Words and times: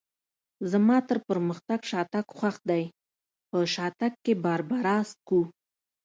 زما 0.71 0.97
تر 1.07 1.17
پرمختګ 1.27 1.79
شاتګ 1.89 2.25
خوښ 2.37 2.55
دی، 2.69 2.83
په 3.49 3.57
شاتګ 3.73 4.13
کې 4.23 4.33
باربرا 4.43 4.97
څښو. 5.09 5.41